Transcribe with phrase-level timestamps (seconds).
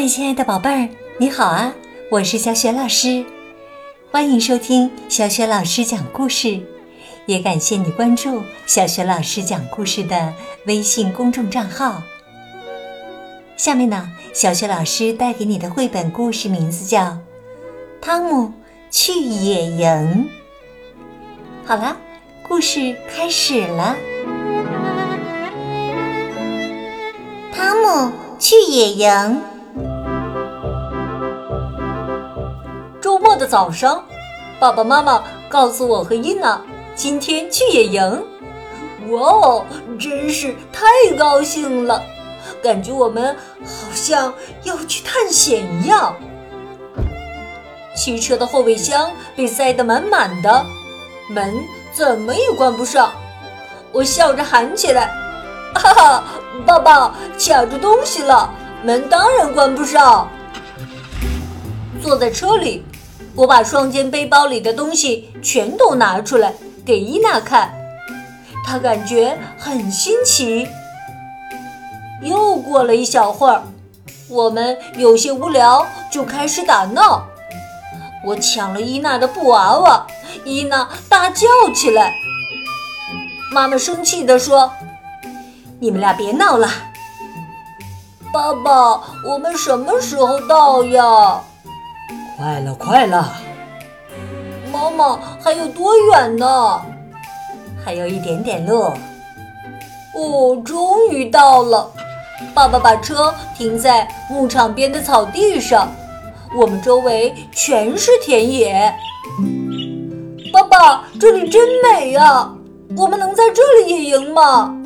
[0.00, 1.74] 嗨，亲爱的宝贝儿，你好啊！
[2.08, 3.26] 我是小雪老师，
[4.12, 6.60] 欢迎收听小雪老师讲故事，
[7.26, 10.32] 也感谢你关注小雪老师讲故事的
[10.66, 12.00] 微信公众账号。
[13.56, 17.00] 下面呢，小雪老师带给你的绘本故事名字叫
[18.00, 18.52] 《汤姆
[18.92, 20.28] 去野营》。
[21.66, 21.96] 好了，
[22.46, 23.96] 故事开始了。
[27.52, 29.42] 汤姆去野营。
[33.00, 34.04] 周末的早上，
[34.58, 36.60] 爸爸妈妈告诉我和伊娜
[36.96, 38.24] 今天去野营。
[39.10, 39.64] 哇哦，
[39.98, 42.02] 真是太高兴了！
[42.60, 46.14] 感觉我们好像要去探险一样。
[47.94, 50.66] 汽车的后备箱被塞得满满的，
[51.30, 51.54] 门
[51.92, 53.12] 怎么也关不上。
[53.92, 55.10] 我笑着喊起来
[55.74, 56.24] ：“哈哈，
[56.66, 58.50] 爸爸卡住东西了，
[58.82, 60.28] 门当然关不上。”
[62.00, 62.84] 坐在车里，
[63.38, 66.52] 我把双肩背包里的东西全都拿出来
[66.84, 67.72] 给伊娜看，
[68.66, 70.66] 她感觉很新奇。
[72.20, 73.62] 又过了一小会儿，
[74.28, 77.24] 我们有些无聊，就开始打闹。
[78.24, 80.04] 我抢了伊娜的布娃娃，
[80.44, 82.12] 伊娜大叫起来。
[83.52, 84.72] 妈妈生气地说
[85.78, 86.68] ：“你们俩别闹了。”
[88.34, 91.40] 爸爸，我们什么时候到呀？
[92.38, 93.34] 快了，快了！
[94.72, 96.80] 妈妈，还有多远呢？
[97.84, 98.92] 还有一点点路。
[100.14, 101.90] 哦，终于到了！
[102.54, 105.88] 爸爸把车停在牧场边的草地上，
[106.56, 108.94] 我们周围全是田野。
[110.52, 112.48] 爸爸，这里真美呀！
[112.96, 114.76] 我们能在这里野营吗？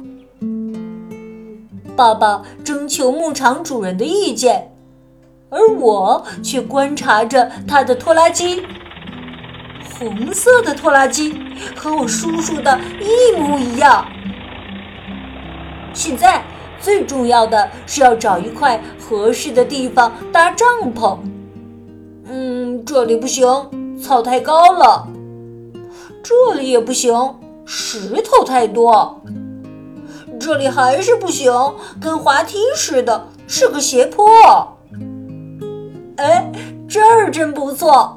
[1.94, 4.71] 爸爸征求牧场主人的意见。
[5.52, 8.62] 而我却观察着他的拖拉机，
[9.98, 11.38] 红色的拖拉机
[11.76, 14.06] 和我叔叔的一模一样。
[15.92, 16.42] 现在
[16.80, 21.18] 最重要的是要找一块合适的地方搭帐篷。
[22.24, 23.46] 嗯，这里不行，
[24.02, 25.06] 草太高了；
[26.22, 27.12] 这里也不行，
[27.66, 29.20] 石头太多；
[30.40, 31.52] 这里还是不行，
[32.00, 34.71] 跟滑梯似的，是个斜坡。
[36.16, 36.52] 哎，
[36.88, 38.16] 这儿真不错！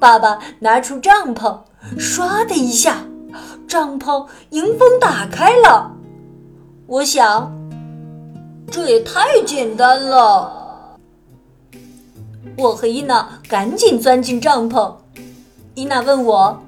[0.00, 1.58] 爸爸拿出帐篷，
[1.98, 2.98] 唰的一下，
[3.66, 5.90] 帐篷迎风打开了。
[6.86, 7.52] 我想，
[8.70, 10.96] 这也太简单了。
[12.56, 14.94] 我和伊娜赶紧钻进帐篷。
[15.74, 16.62] 伊娜问我：“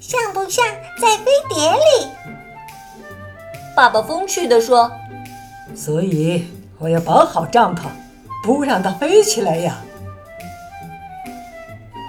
[0.00, 0.64] 像不像
[1.00, 2.06] 在飞碟里？”
[3.74, 4.90] 爸爸风趣地说
[5.74, 6.46] ：“所以
[6.78, 7.88] 我要绑好帐篷。”
[8.46, 9.76] 不让它飞起来呀！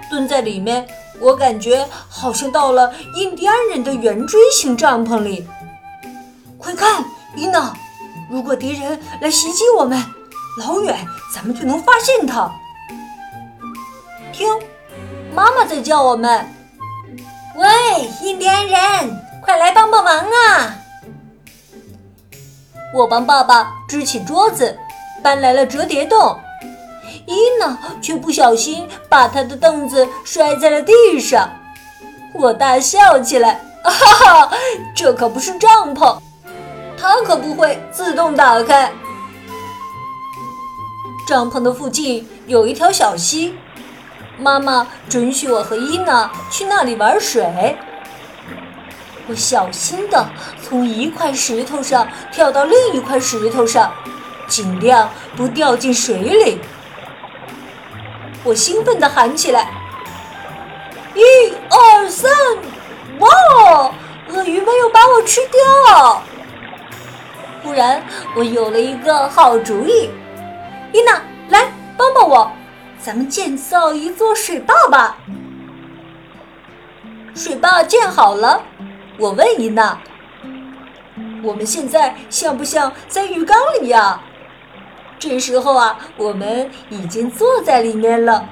[0.07, 0.87] 蹲在里面，
[1.19, 5.47] 我感觉好像到了印第安人的圆锥形帐篷里。
[6.59, 7.03] 快看，
[7.35, 7.73] 伊娜，
[8.29, 9.99] 如果敌人来袭击我们，
[10.59, 10.95] 老远
[11.33, 12.51] 咱们就能发现他。
[14.31, 14.47] 听，
[15.33, 16.47] 妈妈在叫我们
[17.57, 17.67] ：“喂，
[18.21, 18.79] 印第安人，
[19.43, 20.75] 快来帮帮忙啊！”
[22.93, 24.77] 我帮爸爸支起桌子。
[25.27, 26.39] 搬来了折叠凳，
[27.25, 31.49] 伊娜却不小心把她的凳子摔在了地上。
[32.33, 34.57] 我大笑起来， 哈哈，
[34.95, 36.17] 这可不是帐篷，
[36.97, 38.89] 它可不会自动打开。
[41.27, 43.53] 帐篷的附近有一条小溪，
[44.37, 47.75] 妈妈准许我和伊娜去那里玩水。
[49.27, 50.29] 我小心地
[50.63, 53.91] 从一块石头上跳到另一块石头上。
[54.47, 56.59] 尽量不掉进水里！
[58.43, 59.69] 我兴奋地喊起来
[61.13, 62.31] ：“一二三！
[63.19, 63.93] 哇哦，
[64.29, 66.21] 鳄鱼没有把我吃掉！”
[67.61, 68.01] 忽然，
[68.35, 70.09] 我有了一个好主意。
[70.93, 71.65] 伊娜，来
[71.97, 72.49] 帮帮我，
[73.01, 75.17] 咱们建造一座水坝吧。
[77.35, 78.61] 水坝建好了，
[79.17, 79.97] 我问伊娜
[81.43, 84.21] ：“我们现在像不像在浴缸里呀？”
[85.19, 88.47] 这时候啊，我们已经坐在里面了。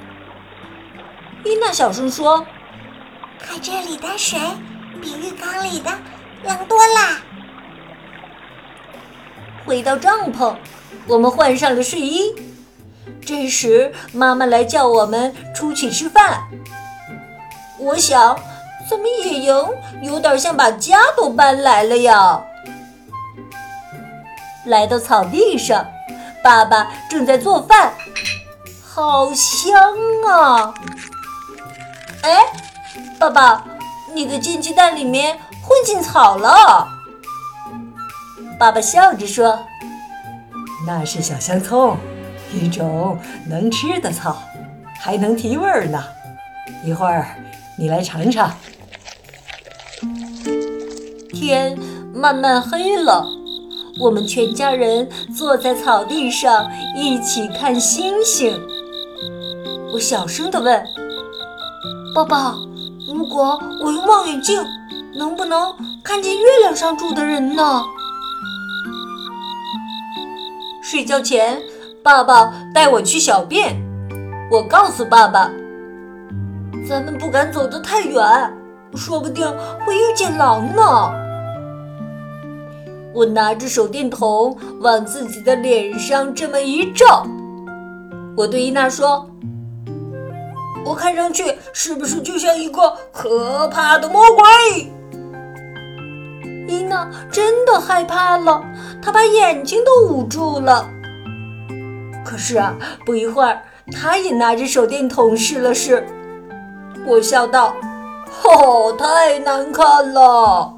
[1.44, 2.44] 伊娜小声说
[3.38, 4.38] ：“可这里的水
[5.00, 5.90] 比浴缸里的
[6.42, 7.20] 凉多啦。”
[9.64, 10.56] 回到帐篷，
[11.06, 12.34] 我们换上了睡衣。
[13.24, 16.42] 这时，妈妈来叫我们出去吃饭。
[17.78, 18.36] 我想，
[18.90, 19.54] 怎么野营
[20.02, 22.42] 有点像把家都搬来了呀？
[24.64, 25.86] 来到草地上。
[26.46, 27.92] 爸爸正在做饭，
[28.80, 29.74] 好香
[30.28, 30.72] 啊！
[32.22, 32.38] 哎，
[33.18, 33.64] 爸爸，
[34.14, 36.86] 你的煎鸡蛋里面混进草了。
[38.60, 39.58] 爸爸笑着说
[40.86, 41.96] ：“那是小香葱，
[42.52, 44.40] 一种能吃的草，
[45.00, 46.00] 还能提味儿呢。
[46.84, 47.26] 一会儿
[47.76, 48.54] 你来尝尝。”
[51.34, 51.76] 天
[52.14, 53.26] 慢慢黑了，
[53.98, 58.60] 我们全家人坐在草地上一起看星星。
[59.92, 60.84] 我小声地问
[62.14, 62.54] ：“爸爸，
[63.08, 64.62] 如果我用望远镜，
[65.14, 67.82] 能不能看见月亮上住的人呢？”
[70.82, 71.60] 睡觉前，
[72.02, 73.74] 爸爸带我去小便。
[74.50, 75.50] 我告诉爸爸
[76.88, 78.22] ：“咱们不敢走得太远，
[78.94, 79.46] 说不定
[79.84, 81.10] 会遇见狼呢。”
[83.16, 87.26] 我拿着手电筒往自己的脸上这么一照，
[88.36, 89.26] 我对伊娜说
[90.84, 94.92] ：“我看上去是不是就像一个可怕的魔鬼？”
[96.68, 98.62] 伊娜真的害怕了，
[99.00, 100.86] 她把眼睛都捂住了。
[102.22, 102.76] 可是啊，
[103.06, 106.06] 不一会儿，她也拿着手电筒试了试。
[107.06, 107.74] 我笑道
[108.44, 110.74] ：“哦，太难看了。”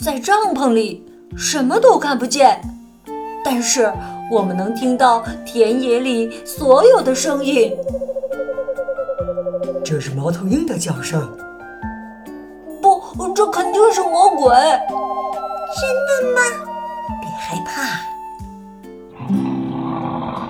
[0.00, 1.04] 在帐篷里
[1.36, 2.60] 什么都看不见，
[3.44, 3.92] 但是
[4.30, 7.76] 我们能听到田野里所有的声音。
[9.84, 11.36] 这是猫头鹰的叫声。
[12.80, 13.02] 不，
[13.34, 14.54] 这肯定是魔鬼。
[15.76, 16.40] 真的吗？
[17.20, 17.72] 别害怕。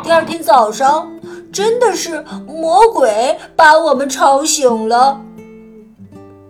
[0.03, 1.11] 第二天早上，
[1.53, 5.21] 真的是魔鬼把我们吵醒了。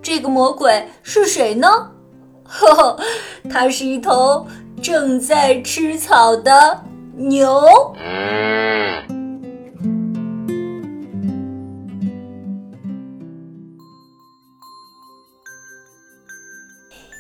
[0.03, 1.93] 这个魔鬼是谁呢？
[2.49, 2.99] 呵呵，
[3.51, 4.47] 它是一头
[4.83, 6.83] 正在吃草的
[7.15, 7.63] 牛。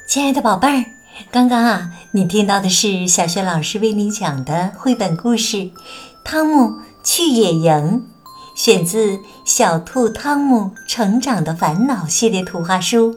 [0.09, 0.85] 亲爱的宝贝儿，
[1.31, 5.57] 刚刚啊，你听到的是小学老师为你讲的绘本故事
[6.25, 6.73] 《汤姆
[7.05, 7.71] 去野营》，
[8.57, 13.15] 选自《小兔汤姆成长的烦恼》系列图画书。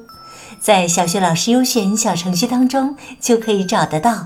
[0.62, 4.26] 在小学老师优选小程序当中就可以找得到。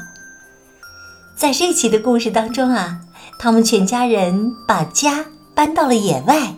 [1.33, 2.99] 在这期的故事当中啊，
[3.39, 6.55] 他们全家人把家搬到了野外，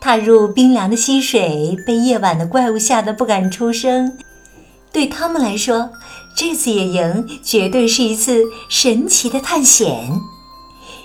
[0.00, 4.16] 踏入冰凉的溪水，被夜晚的怪物吓得不敢出声。
[4.90, 5.90] 对他们来说，
[6.34, 10.10] 这次野营绝对是一次神奇的探险。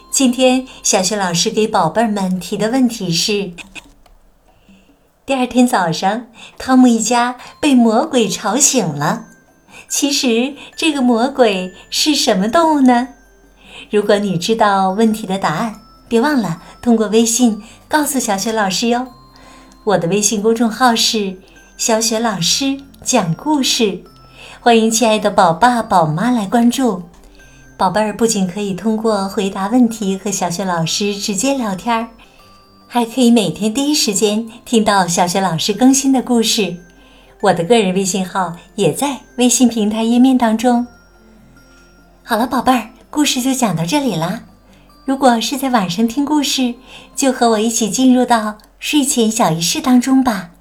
[0.09, 3.51] 今天小学老师给宝贝儿们提的问题是。
[5.31, 6.25] 第二天早上，
[6.57, 9.28] 汤姆一家被魔鬼吵醒了。
[9.88, 13.07] 其实，这个魔鬼是什么动物呢？
[13.89, 15.75] 如果你知道问题的答案，
[16.10, 19.07] 别忘了通过微信告诉小雪老师哟。
[19.86, 21.38] 我的微信公众号是
[21.78, 24.04] “小雪老师讲故事”，
[24.60, 27.04] 欢迎亲爱的宝爸宝妈来关注。
[27.78, 32.10] 宝贝儿不仅可以通过回答问题和小雪老师直接聊天儿。
[32.93, 36.75] 还可以每天第一时间听到小学老师更新的故事，
[37.39, 40.85] 我的个人微信号也在微信平台页面当中。
[42.21, 44.42] 好了，宝贝儿，故事就讲到这里啦。
[45.06, 46.75] 如果是在晚上听故事，
[47.16, 50.51] 就和我一起进入到睡前小仪式当中吧。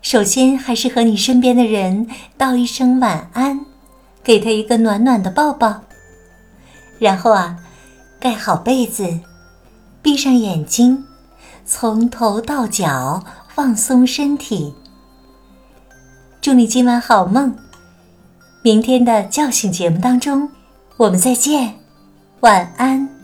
[0.00, 2.06] 首先，还是和你身边的人
[2.38, 3.66] 道一声晚安，
[4.22, 5.80] 给他一个暖暖的抱抱。
[7.00, 7.56] 然后啊，
[8.20, 9.18] 盖好被子，
[10.00, 11.04] 闭上眼睛。
[11.74, 13.24] 从头到脚
[13.54, 14.74] 放松身体，
[16.38, 17.56] 祝你今晚好梦。
[18.60, 20.50] 明天的叫醒节目当中，
[20.98, 21.76] 我们再见，
[22.40, 23.21] 晚安。